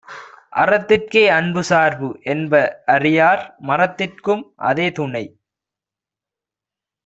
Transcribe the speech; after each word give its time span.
அறத்திற்கே 0.53 1.23
அன்புசார்பு 1.31 2.09
என்ப 2.25 2.53
அறியார்; 2.87 3.43
மறத்திற்கும் 3.61 4.43
அதே 4.63 4.91
துணை. 4.91 5.25